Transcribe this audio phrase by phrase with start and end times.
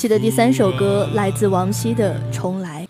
[0.00, 2.88] 乐系的第三首歌来自王晰的《重来》。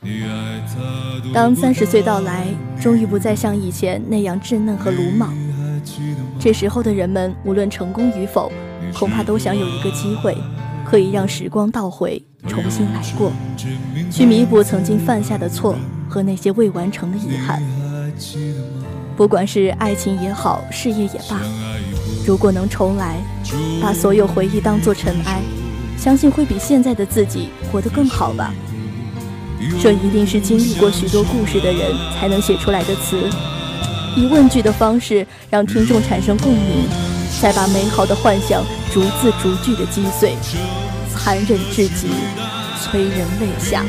[1.34, 2.46] 当三十岁到来，
[2.80, 5.34] 终于不再像以前那样稚嫩和鲁莽。
[6.38, 8.52] 这时候的人们，无论成功与否，
[8.94, 10.36] 恐怕都想有一个机会，
[10.84, 13.32] 可以让时光倒回，重新来过，
[14.08, 15.74] 去弥补曾经犯下的错
[16.08, 17.60] 和那些未完成的遗憾。
[19.16, 21.40] 不管是爱情也好，事业也罢，
[22.24, 23.16] 如果能重来，
[23.82, 25.40] 把所有回忆当作尘埃，
[26.00, 28.54] 相信会比现在的自己活得更好吧。
[29.82, 33.28] 这一定是经历过许多故事的人才能写出来的词，
[34.16, 36.88] 以问句的方式让听众产生共鸣，
[37.42, 40.34] 再把美好的幻想逐字逐句的击碎，
[41.14, 42.08] 残忍至极，
[42.82, 43.84] 催人泪下。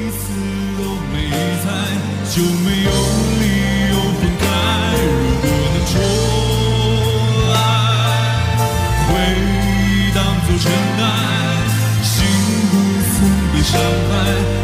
[13.63, 14.11] 伤害，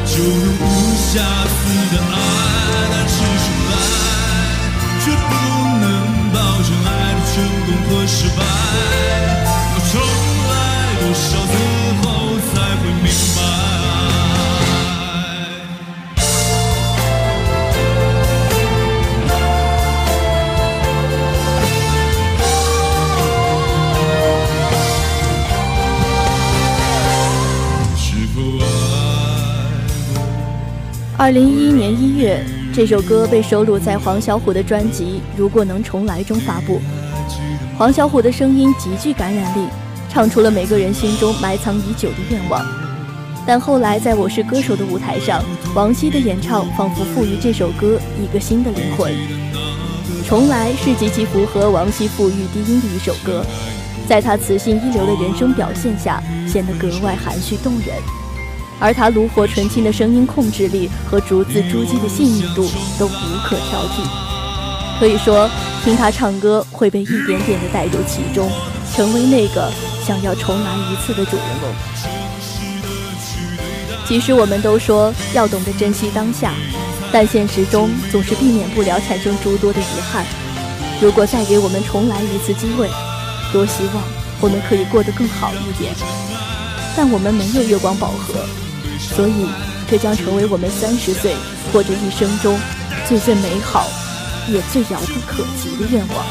[0.06, 1.58] 就用无瑕疵
[1.94, 2.16] 的爱。
[2.92, 3.73] 但是重来，
[5.04, 5.31] 却不
[5.81, 5.86] 能
[6.34, 8.39] 保证爱的成功和失败。
[31.20, 35.04] 二零一一年一月，这首歌被收录在黄小琥的专辑
[35.36, 36.80] 《如果能重来》中发布。
[37.76, 39.68] 黄小琥的声音极具感染力，
[40.08, 42.64] 唱出了每个人心中埋藏已久的愿望。
[43.48, 49.11] 但后来在我是歌手的舞台上，王晰的演唱仿佛赋予这首歌一个新的灵魂。
[50.27, 53.44] 重来是极其符合王晰馥郁低音的一首歌，
[54.08, 57.98] 在他磁性一流的人声表现下，显得格外含蓄动人。
[58.80, 65.49] 而他炉火纯青的声音控制力和逐字逐句的细腻度都无可挑剔，可以说
[65.83, 68.49] 听他唱歌会被一点点的带入其中，
[68.95, 69.71] 成为那个
[70.05, 71.70] 想要重来一次的主人公。
[74.08, 76.54] 其实我们都说要懂得珍惜当下，
[77.11, 80.23] 但现实中总是避免不了产生诸多的遗憾。
[81.02, 82.88] 如果再给我们重来一次机会，
[83.52, 84.04] 多希望
[84.39, 85.94] 我们可以过得更好一点。
[86.95, 88.45] 但我们没有月光宝盒。
[88.99, 89.47] 所以，
[89.89, 91.35] 这将成为我们三十岁
[91.71, 92.59] 或者一生中
[93.08, 93.87] 最最美好，
[94.47, 96.25] 也最遥不可及的愿望。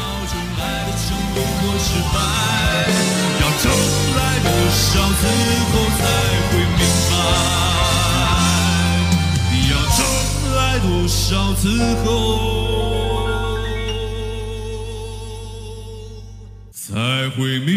[11.07, 11.67] 少次
[12.03, 12.07] 后
[16.71, 17.76] 才会明？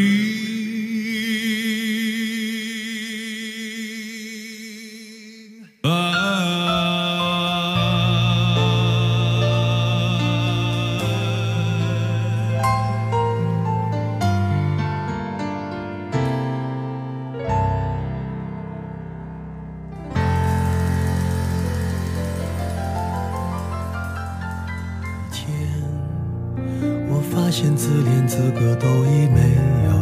[27.62, 29.54] 现在连资格都已没
[29.84, 29.92] 有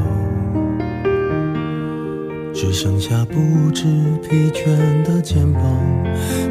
[2.54, 3.82] 只剩下不知
[4.22, 5.64] 疲倦的肩膀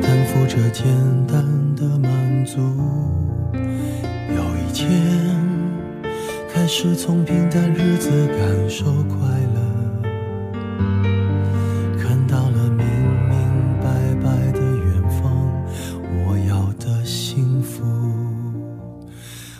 [0.01, 0.85] 担负着简
[1.25, 1.46] 单
[1.78, 2.59] 的满足。
[3.53, 4.91] 有一天
[6.53, 9.17] 开始从平淡日子感受快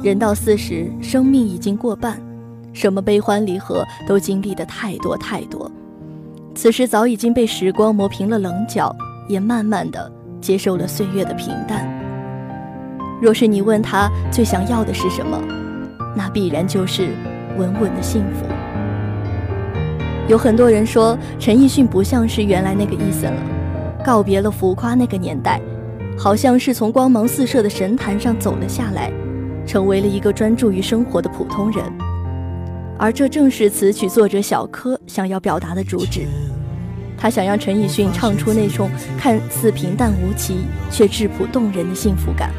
[0.00, 2.20] 人到四十，生命已经过半，
[2.72, 5.70] 什么悲欢离合都经历的太多太多。
[6.54, 8.94] 此时早已经被时光磨平了棱角，
[9.28, 10.10] 也慢慢的
[10.40, 11.88] 接受了岁月的平淡。
[13.20, 15.42] 若是你问他最想要的是什么，
[16.16, 17.08] 那必然就是
[17.56, 18.46] 稳稳的幸福。
[20.28, 23.42] 有很多人说陈奕迅不像是原来那个伊森了，
[24.04, 25.60] 告别了浮夸那个年代，
[26.16, 29.10] 好像是从光芒四射的神坛上走了下来，
[29.68, 31.84] 成为了一个专注于生活的普通人。
[32.98, 36.26] 而这正是词曲作者小柯想要表达的主旨。
[37.16, 38.88] 他想让陈奕迅唱出那种
[39.18, 42.50] 看似平淡无奇却质朴动人的幸福感。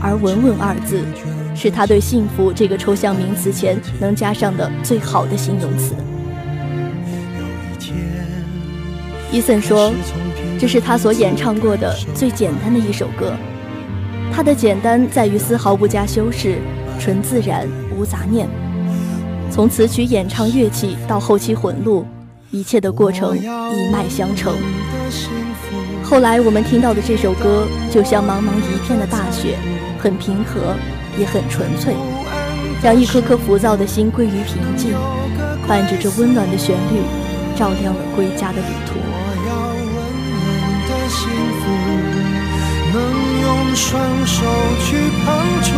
[0.00, 1.02] 而“稳稳”二字，
[1.54, 5.94] 是他对幸福这个抽象名词前能加上的最好的形容词。
[9.32, 9.92] 伊森说
[10.58, 13.32] ：“这是他所演唱过的最简单的一首歌。
[14.36, 16.58] 它的简单在于丝毫不加修饰，
[17.00, 17.66] 纯自然，
[17.96, 18.46] 无杂念。
[19.50, 22.04] 从词曲、演唱、乐器到后期混录，
[22.50, 24.54] 一切的过程一脉相承。
[26.02, 29.56] 后来我们听到的这首歌，就像茫茫一片的大雪，
[29.98, 30.76] 很平和，
[31.18, 31.94] 也很纯粹，
[32.82, 34.92] 让一颗颗浮躁的心归于平静，
[35.66, 37.00] 伴着这温暖的旋律，
[37.56, 40.44] 照亮了归家的旅途。”我要稳稳
[40.90, 41.26] 的幸
[41.62, 41.72] 福
[43.76, 44.42] 双手
[44.86, 45.26] 去碰
[45.62, 45.74] 触，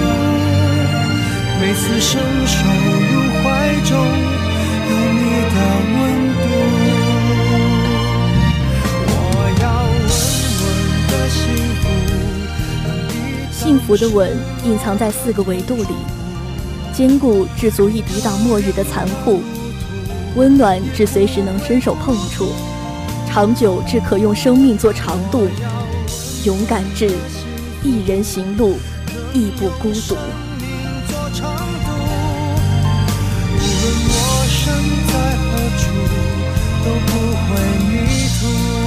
[1.61, 3.13] 每次伸手入
[3.43, 5.57] 怀中，有你的
[5.93, 5.99] 温
[6.33, 6.47] 度。
[9.11, 9.13] 我
[9.61, 9.67] 要
[9.99, 10.07] 稳
[10.63, 10.65] 稳
[11.09, 11.37] 的幸
[11.83, 11.85] 福。
[13.51, 14.31] 幸福的稳
[14.65, 15.97] 隐藏在四个维度里：
[16.93, 19.43] 坚固至足以抵挡末日的残酷，
[20.37, 22.53] 温暖至随时能伸手碰触，
[23.29, 25.49] 长久至可用生命做长度，
[26.45, 27.11] 勇敢至。
[27.89, 28.79] 一人行路，
[29.33, 30.15] 亦不孤独。
[30.15, 30.17] 无
[33.57, 34.61] 论我身
[35.09, 35.49] 在何
[35.79, 35.83] 处，
[36.85, 37.11] 都不
[37.49, 37.49] 会
[37.89, 37.91] 迷
[38.39, 38.78] 途。